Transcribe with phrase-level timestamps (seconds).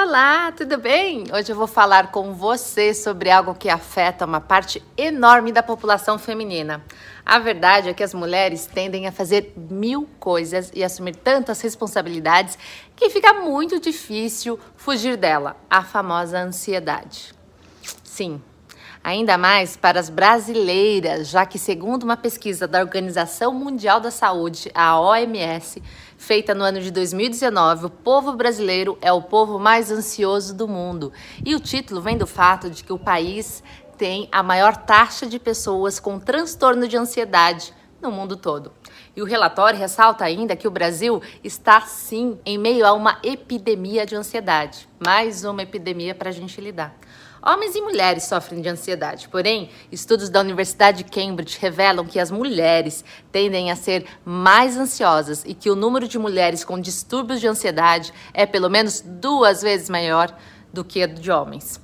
[0.00, 1.24] Olá, tudo bem?
[1.34, 6.16] Hoje eu vou falar com você sobre algo que afeta uma parte enorme da população
[6.16, 6.84] feminina.
[7.26, 12.56] A verdade é que as mulheres tendem a fazer mil coisas e assumir tantas responsabilidades
[12.94, 17.34] que fica muito difícil fugir dela, a famosa ansiedade.
[18.04, 18.40] Sim,
[19.02, 24.70] ainda mais para as brasileiras, já que, segundo uma pesquisa da Organização Mundial da Saúde,
[24.72, 25.82] a OMS,
[26.18, 31.12] feita no ano de 2019, o povo brasileiro é o povo mais ansioso do mundo.
[31.46, 33.62] E o título vem do fato de que o país
[33.96, 38.72] tem a maior taxa de pessoas com transtorno de ansiedade no mundo todo.
[39.16, 44.04] E o relatório ressalta ainda que o Brasil está sim em meio a uma epidemia
[44.04, 46.94] de ansiedade, mais uma epidemia para a gente lidar.
[47.50, 52.30] Homens e mulheres sofrem de ansiedade, porém, estudos da Universidade de Cambridge revelam que as
[52.30, 53.02] mulheres
[53.32, 58.12] tendem a ser mais ansiosas e que o número de mulheres com distúrbios de ansiedade
[58.34, 60.30] é pelo menos duas vezes maior
[60.70, 61.80] do que o de homens.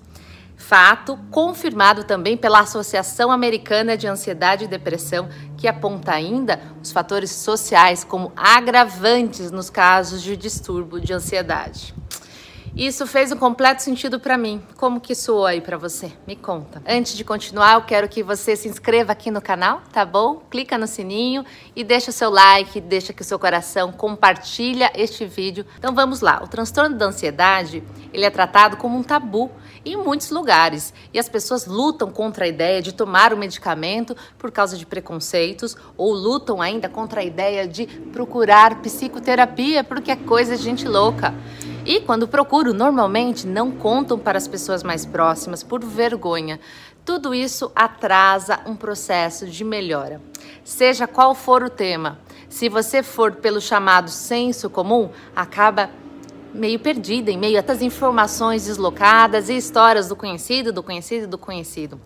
[0.54, 7.30] Fato confirmado também pela Associação Americana de Ansiedade e Depressão, que aponta ainda os fatores
[7.30, 11.94] sociais como agravantes nos casos de distúrbio de ansiedade.
[12.76, 14.60] Isso fez um completo sentido para mim.
[14.76, 16.10] Como que soou aí para você?
[16.26, 16.82] Me conta.
[16.84, 20.42] Antes de continuar, eu quero que você se inscreva aqui no canal, tá bom?
[20.50, 21.44] Clica no sininho
[21.76, 25.64] e deixa o seu like, deixa que o seu coração compartilha este vídeo.
[25.78, 26.40] Então vamos lá.
[26.42, 27.80] O transtorno da ansiedade,
[28.12, 29.52] ele é tratado como um tabu
[29.84, 34.50] em muitos lugares e as pessoas lutam contra a ideia de tomar o medicamento por
[34.50, 40.56] causa de preconceitos ou lutam ainda contra a ideia de procurar psicoterapia porque é coisa
[40.56, 41.32] de gente louca.
[41.86, 46.58] E quando procuro, normalmente não contam para as pessoas mais próximas por vergonha.
[47.04, 50.18] Tudo isso atrasa um processo de melhora.
[50.64, 52.18] Seja qual for o tema,
[52.48, 55.90] se você for pelo chamado senso comum, acaba
[56.54, 61.36] meio perdida em meio a tantas informações deslocadas e histórias do conhecido, do conhecido, do
[61.36, 62.00] conhecido,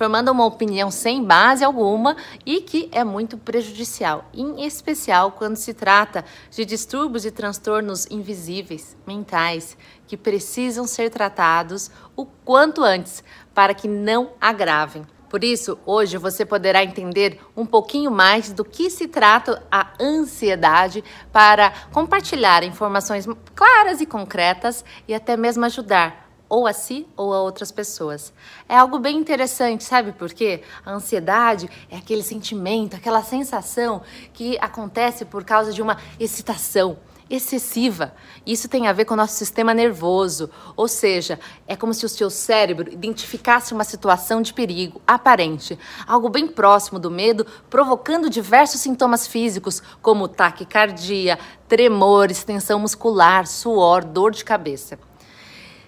[0.00, 5.74] formando uma opinião sem base alguma e que é muito prejudicial, em especial quando se
[5.74, 13.22] trata de distúrbios e transtornos invisíveis, mentais, que precisam ser tratados o quanto antes
[13.52, 15.06] para que não agravem.
[15.28, 21.04] Por isso, hoje você poderá entender um pouquinho mais do que se trata a ansiedade
[21.30, 27.40] para compartilhar informações claras e concretas e até mesmo ajudar ou a si ou a
[27.40, 28.32] outras pessoas.
[28.68, 30.62] É algo bem interessante, sabe por quê?
[30.84, 34.02] A ansiedade é aquele sentimento, aquela sensação
[34.34, 36.98] que acontece por causa de uma excitação
[37.30, 38.12] excessiva.
[38.44, 41.38] Isso tem a ver com o nosso sistema nervoso, ou seja,
[41.68, 45.78] é como se o seu cérebro identificasse uma situação de perigo aparente,
[46.08, 51.38] algo bem próximo do medo, provocando diversos sintomas físicos, como taquicardia,
[51.68, 54.98] tremores, tensão muscular, suor, dor de cabeça.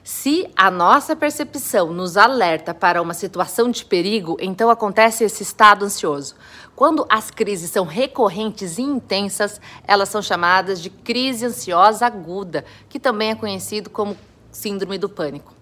[0.05, 5.85] Se a nossa percepção nos alerta para uma situação de perigo, então acontece esse estado
[5.85, 6.35] ansioso.
[6.75, 12.99] Quando as crises são recorrentes e intensas, elas são chamadas de crise ansiosa aguda, que
[12.99, 14.17] também é conhecido como
[14.51, 15.62] síndrome do pânico.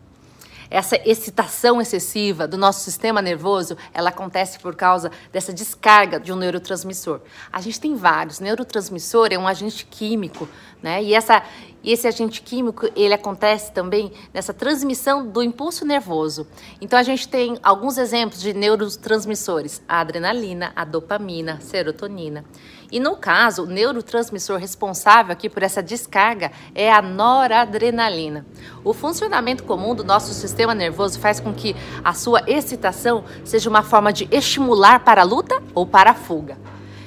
[0.70, 6.36] Essa excitação excessiva do nosso sistema nervoso, ela acontece por causa dessa descarga de um
[6.36, 7.20] neurotransmissor.
[7.53, 8.38] A gente tem vários.
[8.38, 10.48] Neurotransmissor é um agente químico,
[10.81, 11.03] né?
[11.03, 11.42] E essa
[11.82, 16.47] e esse agente químico, ele acontece também nessa transmissão do impulso nervoso.
[16.78, 22.44] Então a gente tem alguns exemplos de neurotransmissores: a adrenalina, a dopamina, a serotonina.
[22.91, 28.45] E no caso, o neurotransmissor responsável aqui por essa descarga é a noradrenalina.
[28.83, 33.83] O funcionamento comum do nosso sistema nervoso faz com que a sua excitação seja uma
[33.83, 36.59] forma de estimular para a luta ou para a fuga.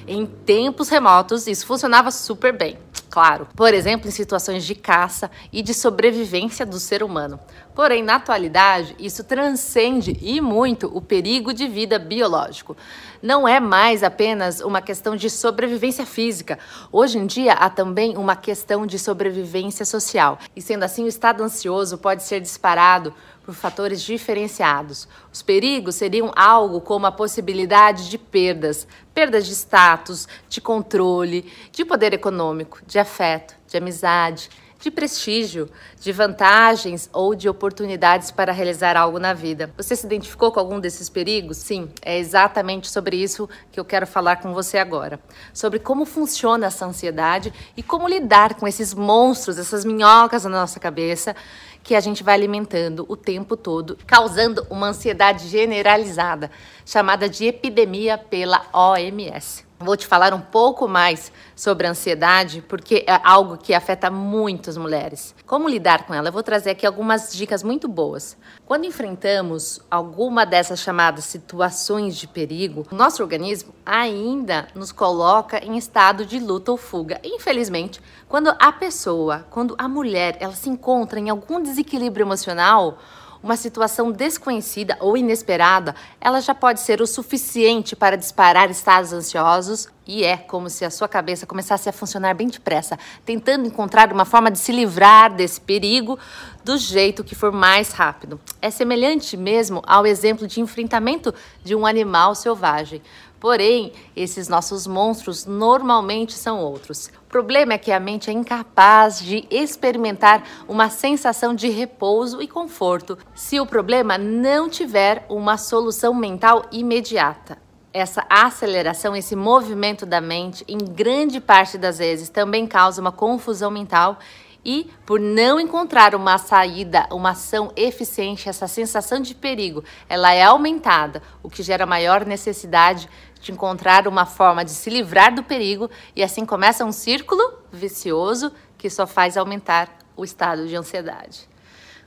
[0.07, 2.77] Em tempos remotos, isso funcionava super bem
[3.13, 7.39] claro, por exemplo, em situações de caça e de sobrevivência do ser humano.
[7.75, 12.77] Porém, na atualidade, isso transcende e muito o perigo de vida biológico.
[13.21, 16.59] Não é mais apenas uma questão de sobrevivência física.
[16.91, 20.37] Hoje em dia, há também uma questão de sobrevivência social.
[20.55, 23.11] E sendo assim, o estado ansioso pode ser disparado
[23.43, 25.07] por fatores diferenciados.
[25.31, 31.83] Os perigos seriam algo como a possibilidade de perdas, perdas de status, de controle, de
[31.83, 34.49] poder econômico, de afeto, de amizade,
[34.83, 39.71] de prestígio, de vantagens ou de oportunidades para realizar algo na vida.
[39.77, 41.55] Você se identificou com algum desses perigos?
[41.55, 45.21] Sim, é exatamente sobre isso que eu quero falar com você agora.
[45.53, 50.81] Sobre como funciona essa ansiedade e como lidar com esses monstros, essas minhocas na nossa
[50.81, 51.33] cabeça
[51.81, 56.51] que a gente vai alimentando o tempo todo, causando uma ansiedade generalizada,
[56.85, 59.63] chamada de epidemia pela OMS.
[59.83, 64.77] Vou te falar um pouco mais sobre a ansiedade, porque é algo que afeta muitas
[64.77, 65.35] mulheres.
[65.45, 66.29] Como lidar com ela?
[66.29, 68.37] Eu vou trazer aqui algumas dicas muito boas.
[68.65, 76.25] Quando enfrentamos alguma dessas chamadas situações de perigo, nosso organismo ainda nos coloca em estado
[76.25, 77.19] de luta ou fuga.
[77.21, 82.99] Infelizmente, quando a pessoa, quando a mulher, ela se encontra em algum desequilíbrio emocional,
[83.43, 89.89] uma situação desconhecida ou inesperada, ela já pode ser o suficiente para disparar estados ansiosos
[90.07, 94.25] e é como se a sua cabeça começasse a funcionar bem depressa, tentando encontrar uma
[94.25, 96.17] forma de se livrar desse perigo
[96.63, 98.39] do jeito que for mais rápido.
[98.61, 103.01] É semelhante mesmo ao exemplo de enfrentamento de um animal selvagem.
[103.43, 107.07] Porém, esses nossos monstros normalmente são outros.
[107.07, 112.47] O problema é que a mente é incapaz de experimentar uma sensação de repouso e
[112.47, 117.61] conforto se o problema não tiver uma solução mental imediata
[117.91, 123.69] essa aceleração, esse movimento da mente, em grande parte das vezes, também causa uma confusão
[123.69, 124.17] mental
[124.65, 130.43] e por não encontrar uma saída, uma ação eficiente, essa sensação de perigo, ela é
[130.43, 133.09] aumentada, o que gera maior necessidade
[133.43, 137.41] de encontrar uma forma de se livrar do perigo e assim começa um círculo
[137.71, 141.47] vicioso que só faz aumentar o estado de ansiedade.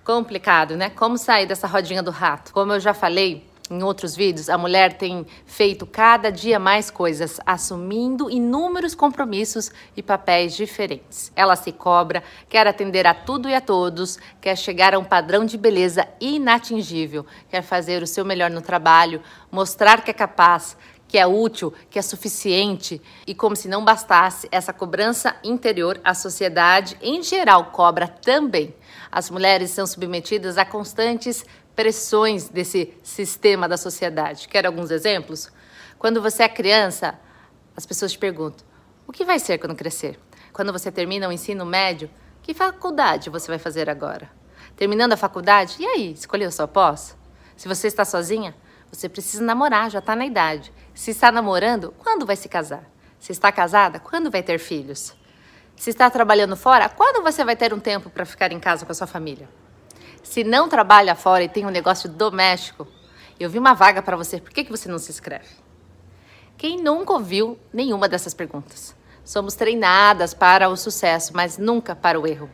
[0.03, 0.88] Complicado, né?
[0.88, 2.53] Como sair dessa rodinha do rato?
[2.53, 7.41] Como eu já falei, em outros vídeos, a mulher tem feito cada dia mais coisas,
[7.44, 11.33] assumindo inúmeros compromissos e papéis diferentes.
[11.35, 15.44] Ela se cobra, quer atender a tudo e a todos, quer chegar a um padrão
[15.44, 20.77] de beleza inatingível, quer fazer o seu melhor no trabalho, mostrar que é capaz,
[21.17, 26.13] que é útil, que é suficiente, e como se não bastasse essa cobrança interior, a
[26.13, 28.75] sociedade em geral cobra também.
[29.11, 31.43] As mulheres são submetidas a constantes
[31.75, 34.47] pressões desse sistema da sociedade.
[34.47, 35.51] Quer alguns exemplos?
[35.99, 37.19] Quando você é criança,
[37.75, 38.67] as pessoas te perguntam:
[39.07, 40.21] o que vai ser quando crescer?
[40.53, 42.11] Quando você termina o ensino médio,
[42.43, 44.31] que faculdade você vai fazer agora?
[44.77, 47.17] Terminando a faculdade, e aí, escolheu sua pós?
[47.57, 48.55] Se você está sozinha,
[48.97, 50.73] você precisa namorar, já está na idade.
[50.95, 52.83] Se está namorando, quando vai se casar?
[53.19, 55.15] Se está casada, quando vai ter filhos?
[55.77, 58.93] Se está trabalhando fora, quando você vai ter um tempo para ficar em casa com
[58.93, 59.47] a sua família?
[60.23, 62.89] Se não trabalha fora e tem um negócio doméstico,
[63.39, 65.51] eu vi uma vaga para você, por que, que você não se inscreve?
[66.57, 68.97] Quem nunca ouviu nenhuma dessas perguntas?
[69.23, 72.49] Somos treinadas para o sucesso, mas nunca para o erro.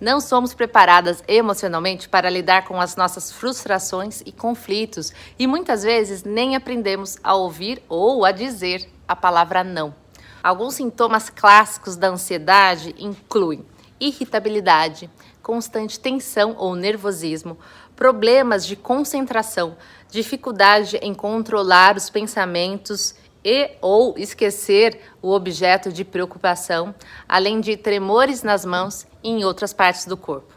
[0.00, 6.22] Não somos preparadas emocionalmente para lidar com as nossas frustrações e conflitos e muitas vezes
[6.22, 9.92] nem aprendemos a ouvir ou a dizer a palavra não.
[10.40, 13.66] Alguns sintomas clássicos da ansiedade incluem
[13.98, 15.10] irritabilidade,
[15.42, 17.58] constante tensão ou nervosismo,
[17.96, 19.76] problemas de concentração,
[20.08, 23.16] dificuldade em controlar os pensamentos
[23.48, 26.94] e ou esquecer o objeto de preocupação,
[27.26, 30.52] além de tremores nas mãos e em outras partes do corpo.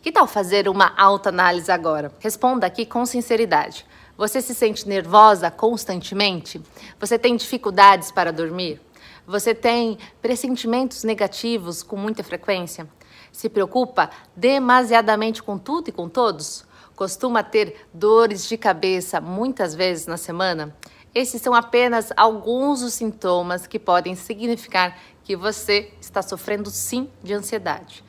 [0.00, 2.12] Que tal fazer uma autoanálise agora?
[2.20, 3.84] Responda aqui com sinceridade.
[4.16, 6.62] Você se sente nervosa constantemente?
[7.00, 8.80] Você tem dificuldades para dormir?
[9.26, 12.88] Você tem pressentimentos negativos com muita frequência?
[13.32, 16.64] Se preocupa demasiadamente com tudo e com todos?
[16.94, 20.76] Costuma ter dores de cabeça muitas vezes na semana?
[21.18, 27.34] Esses são apenas alguns dos sintomas que podem significar que você está sofrendo sim de
[27.34, 28.04] ansiedade.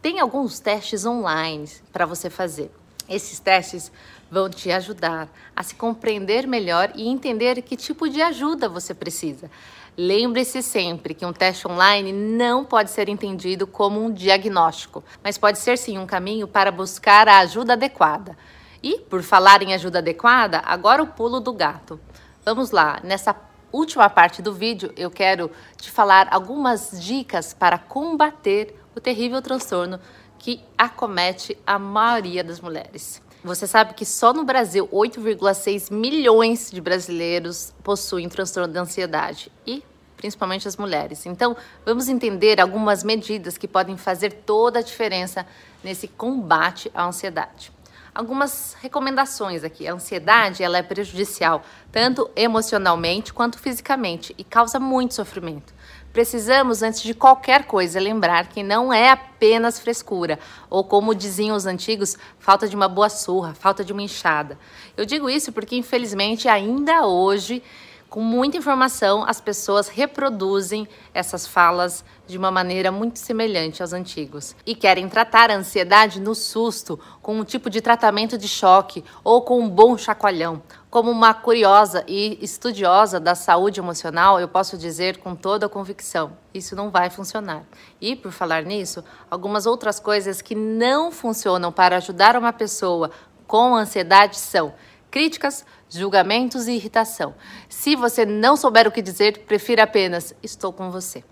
[0.00, 2.70] Tem alguns testes online para você fazer.
[3.06, 3.92] Esses testes
[4.30, 9.50] vão te ajudar a se compreender melhor e entender que tipo de ajuda você precisa.
[9.94, 15.58] Lembre-se sempre que um teste online não pode ser entendido como um diagnóstico, mas pode
[15.58, 18.34] ser sim um caminho para buscar a ajuda adequada.
[18.82, 22.00] E, por falar em ajuda adequada, agora o pulo do gato.
[22.48, 23.36] Vamos lá, nessa
[23.70, 30.00] última parte do vídeo eu quero te falar algumas dicas para combater o terrível transtorno
[30.38, 33.20] que acomete a maioria das mulheres.
[33.44, 39.84] Você sabe que só no Brasil 8,6 milhões de brasileiros possuem transtorno de ansiedade e
[40.16, 41.26] principalmente as mulheres.
[41.26, 45.46] Então, vamos entender algumas medidas que podem fazer toda a diferença
[45.84, 47.70] nesse combate à ansiedade.
[48.18, 49.86] Algumas recomendações aqui.
[49.86, 55.72] A ansiedade ela é prejudicial tanto emocionalmente quanto fisicamente e causa muito sofrimento.
[56.12, 60.36] Precisamos, antes de qualquer coisa, lembrar que não é apenas frescura,
[60.68, 64.58] ou como diziam os antigos, falta de uma boa surra, falta de uma enxada.
[64.96, 67.62] Eu digo isso porque, infelizmente, ainda hoje
[68.10, 74.56] Com muita informação, as pessoas reproduzem essas falas de uma maneira muito semelhante aos antigos
[74.64, 79.42] e querem tratar a ansiedade no susto, com um tipo de tratamento de choque ou
[79.42, 80.62] com um bom chacoalhão.
[80.88, 86.32] Como uma curiosa e estudiosa da saúde emocional, eu posso dizer com toda a convicção:
[86.54, 87.64] isso não vai funcionar.
[88.00, 93.10] E, por falar nisso, algumas outras coisas que não funcionam para ajudar uma pessoa
[93.46, 94.72] com ansiedade são
[95.10, 97.34] críticas, julgamentos e irritação.
[97.68, 101.24] Se você não souber o que dizer, prefira apenas estou com você.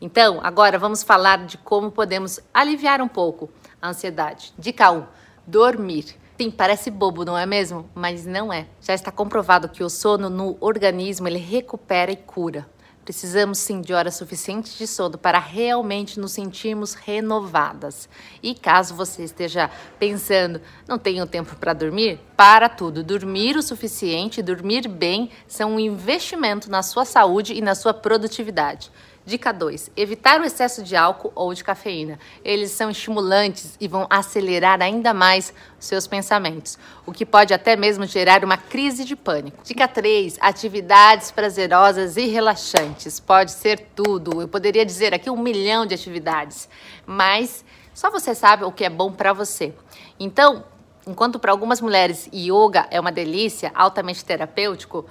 [0.00, 4.52] Então, agora vamos falar de como podemos aliviar um pouco a ansiedade.
[4.58, 5.04] Dica 1:
[5.46, 6.16] dormir.
[6.38, 7.88] Sim, parece bobo, não é mesmo?
[7.94, 8.66] Mas não é.
[8.80, 12.68] Já está comprovado que o sono no organismo ele recupera e cura.
[13.06, 18.08] Precisamos sim de horas suficientes de sono para realmente nos sentirmos renovadas.
[18.42, 23.04] E caso você esteja pensando, não tenho tempo para dormir, para tudo.
[23.04, 28.90] Dormir o suficiente, dormir bem são um investimento na sua saúde e na sua produtividade.
[29.26, 32.16] Dica 2: evitar o excesso de álcool ou de cafeína.
[32.44, 38.06] Eles são estimulantes e vão acelerar ainda mais seus pensamentos, o que pode até mesmo
[38.06, 39.64] gerar uma crise de pânico.
[39.64, 43.18] Dica 3: atividades prazerosas e relaxantes.
[43.18, 44.40] Pode ser tudo.
[44.40, 46.68] Eu poderia dizer aqui um milhão de atividades,
[47.04, 49.74] mas só você sabe o que é bom para você.
[50.20, 50.64] Então,
[51.04, 55.04] enquanto para algumas mulheres yoga é uma delícia, altamente terapêutico,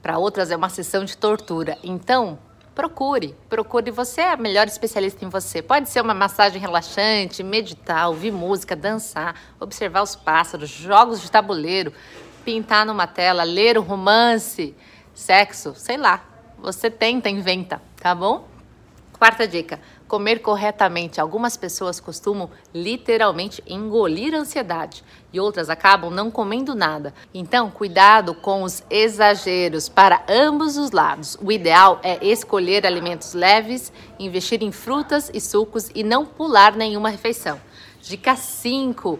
[0.00, 1.76] para outras é uma sessão de tortura.
[1.84, 2.38] Então,
[2.80, 3.36] procure.
[3.50, 5.60] Procure, você é a melhor especialista em você.
[5.60, 11.92] Pode ser uma massagem relaxante, meditar, ouvir música, dançar, observar os pássaros, jogos de tabuleiro,
[12.42, 14.74] pintar numa tela, ler um romance,
[15.12, 16.24] sexo, sei lá.
[16.58, 18.48] Você tenta, inventa, tá bom?
[19.18, 19.78] Quarta dica:
[20.10, 21.20] comer corretamente.
[21.20, 27.14] Algumas pessoas costumam literalmente engolir a ansiedade e outras acabam não comendo nada.
[27.32, 31.38] Então, cuidado com os exageros para ambos os lados.
[31.40, 37.08] O ideal é escolher alimentos leves, investir em frutas e sucos e não pular nenhuma
[37.08, 37.60] refeição.
[38.02, 39.16] Dica 5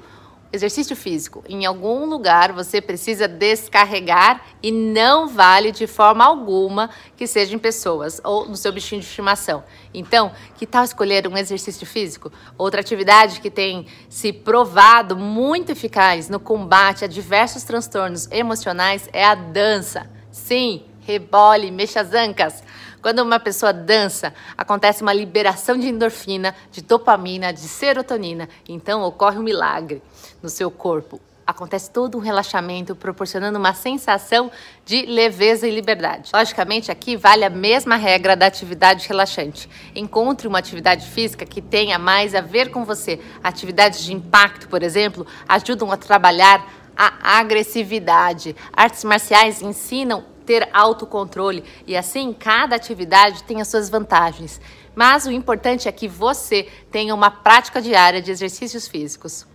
[0.53, 1.45] exercício físico.
[1.49, 7.59] Em algum lugar você precisa descarregar e não vale de forma alguma que seja em
[7.59, 9.63] pessoas ou no seu bichinho de estimação.
[9.93, 12.33] Então, que tal escolher um exercício físico?
[12.59, 19.25] Outra atividade que tem se provado muito eficaz no combate a diversos transtornos emocionais é
[19.25, 20.11] a dança.
[20.31, 22.63] Sim, rebole, mexa as ancas.
[23.03, 28.49] Quando uma pessoa dança, acontece uma liberação de endorfina, de dopamina, de serotonina.
[28.69, 30.03] Então ocorre um milagre
[30.43, 31.21] no seu corpo.
[31.47, 34.53] Acontece todo um relaxamento, proporcionando uma sensação
[34.85, 36.31] de leveza e liberdade.
[36.33, 39.69] Logicamente, aqui vale a mesma regra da atividade relaxante.
[39.93, 43.19] Encontre uma atividade física que tenha mais a ver com você.
[43.43, 46.65] Atividades de impacto, por exemplo, ajudam a trabalhar
[46.97, 48.55] a agressividade.
[48.73, 54.61] Artes marciais ensinam ter autocontrole e assim cada atividade tem as suas vantagens.
[54.97, 59.47] Mas o importante é que você tenha uma prática diária de exercícios físicos.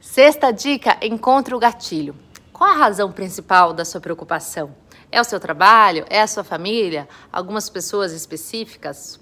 [0.00, 2.16] Sexta dica: encontre o gatilho.
[2.52, 4.74] Qual a razão principal da sua preocupação?
[5.12, 6.04] É o seu trabalho?
[6.10, 7.08] É a sua família?
[7.32, 9.20] Algumas pessoas específicas?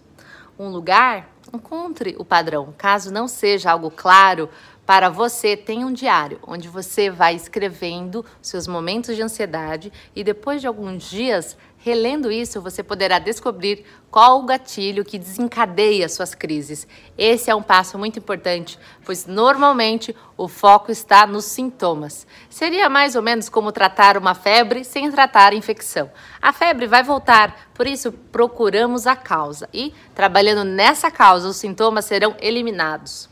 [0.59, 1.29] Um lugar?
[1.53, 2.75] Encontre o padrão.
[2.79, 4.49] Caso não seja algo claro,
[4.89, 10.63] para você, tem um diário onde você vai escrevendo seus momentos de ansiedade e depois
[10.63, 16.89] de alguns dias, relendo isso, você poderá descobrir qual o gatilho que desencadeia suas crises.
[17.19, 22.27] Esse é um passo muito importante, pois normalmente o foco está nos sintomas.
[22.49, 26.11] Seria mais ou menos como tratar uma febre sem tratar a infecção.
[26.41, 32.07] A febre vai voltar, por isso procuramos a causa e, trabalhando nessa causa, os sintomas
[32.07, 33.29] serão eliminados.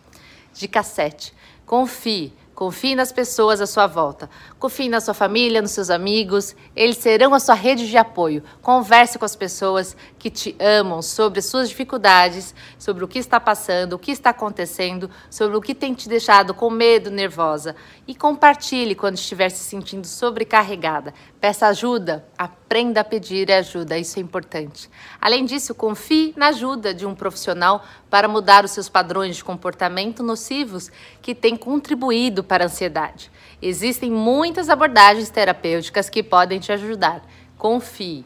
[0.53, 1.36] Dica 7.
[1.67, 2.33] Confie.
[2.55, 4.31] Confie nas pessoas à sua volta.
[4.59, 6.57] Confie na sua família, nos seus amigos.
[6.75, 8.43] Eles serão a sua rede de apoio.
[8.63, 13.93] Converse com as pessoas que te amam sobre suas dificuldades, sobre o que está passando,
[13.93, 17.77] o que está acontecendo, sobre o que tem te deixado com medo, nervosa.
[18.09, 21.13] E compartilhe quando estiver se sentindo sobrecarregada.
[21.39, 22.27] Peça ajuda.
[22.67, 23.97] Aprenda a pedir ajuda.
[23.97, 24.91] Isso é importante.
[25.21, 30.21] Além disso, confie na ajuda de um profissional para mudar os seus padrões de comportamento
[30.21, 30.91] nocivos
[31.23, 33.31] que têm contribuído para a ansiedade.
[33.63, 37.23] Existem muitas abordagens terapêuticas que podem te ajudar.
[37.57, 38.25] Confie.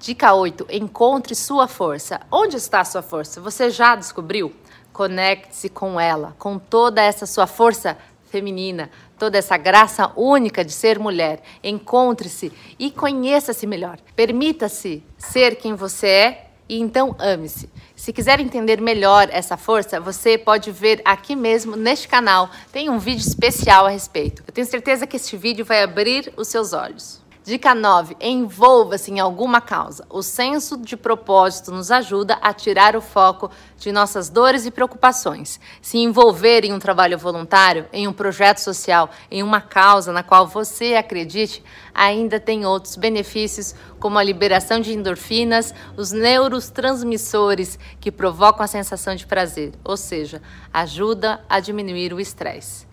[0.00, 0.66] Dica 8.
[0.68, 2.20] Encontre sua força.
[2.32, 3.40] Onde está a sua força?
[3.40, 4.52] Você já descobriu?
[4.92, 10.98] Conecte-se com ela, com toda essa sua força feminina, toda essa graça única de ser
[10.98, 11.42] mulher.
[11.62, 13.98] Encontre-se e conheça-se melhor.
[14.14, 17.70] Permita-se ser quem você é e então ame-se.
[17.94, 22.50] Se quiser entender melhor essa força, você pode ver aqui mesmo neste canal.
[22.72, 24.42] Tem um vídeo especial a respeito.
[24.46, 27.25] Eu tenho certeza que este vídeo vai abrir os seus olhos.
[27.46, 28.16] Dica 9.
[28.20, 30.04] Envolva-se em alguma causa.
[30.10, 35.60] O senso de propósito nos ajuda a tirar o foco de nossas dores e preocupações.
[35.80, 40.48] Se envolver em um trabalho voluntário, em um projeto social, em uma causa na qual
[40.48, 41.62] você acredite,
[41.94, 49.14] ainda tem outros benefícios, como a liberação de endorfinas, os neurotransmissores que provocam a sensação
[49.14, 52.85] de prazer, ou seja, ajuda a diminuir o estresse.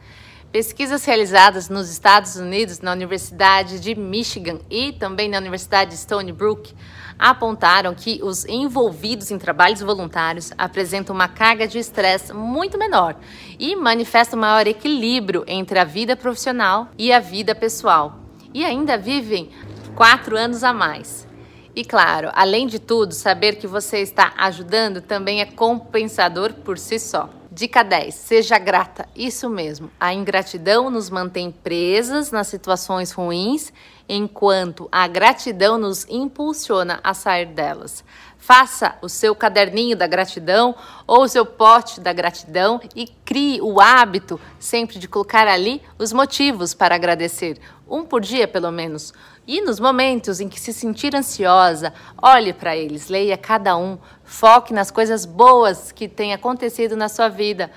[0.53, 6.31] Pesquisas realizadas nos Estados Unidos, na Universidade de Michigan e também na Universidade de Stony
[6.31, 6.75] Brook,
[7.17, 13.15] apontaram que os envolvidos em trabalhos voluntários apresentam uma carga de estresse muito menor
[13.57, 18.19] e manifestam maior equilíbrio entre a vida profissional e a vida pessoal.
[18.53, 19.49] E ainda vivem
[19.95, 21.27] quatro anos a mais.
[21.75, 26.99] E claro, além de tudo, saber que você está ajudando também é compensador por si
[26.99, 27.27] só.
[27.55, 28.15] Dica 10.
[28.15, 29.07] Seja grata.
[29.15, 29.91] Isso mesmo.
[29.99, 33.71] A ingratidão nos mantém presas nas situações ruins,
[34.09, 38.03] enquanto a gratidão nos impulsiona a sair delas.
[38.39, 43.79] Faça o seu caderninho da gratidão ou o seu pote da gratidão e crie o
[43.79, 49.13] hábito sempre de colocar ali os motivos para agradecer, um por dia pelo menos.
[49.45, 54.73] E nos momentos em que se sentir ansiosa, olhe para eles, leia cada um, foque
[54.73, 57.69] nas coisas boas que têm acontecido na sua vida.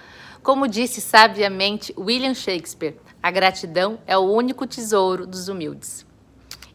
[0.45, 6.07] Como disse sabiamente William Shakespeare, a gratidão é o único tesouro dos humildes.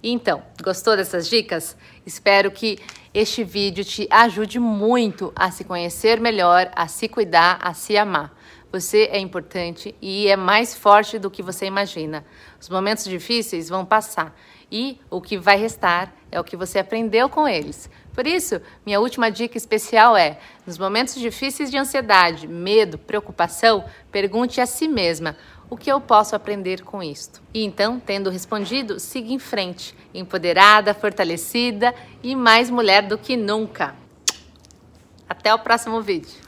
[0.04, 1.78] Então, gostou dessas dicas?
[2.06, 2.78] Espero que
[3.14, 8.36] este vídeo te ajude muito a se conhecer melhor, a se cuidar, a se amar.
[8.72, 12.26] Você é importante e é mais forte do que você imagina.
[12.60, 14.36] Os momentos difíceis vão passar
[14.72, 17.90] e o que vai restar é o que você aprendeu com eles.
[18.14, 24.62] Por isso, minha última dica especial é: nos momentos difíceis de ansiedade, medo, preocupação, pergunte
[24.62, 25.36] a si mesma
[25.70, 27.42] o que eu posso aprender com isto?
[27.54, 33.96] E então, tendo respondido, siga em frente, empoderada, fortalecida e mais mulher do que nunca.
[35.30, 36.41] Até o próximo vídeo.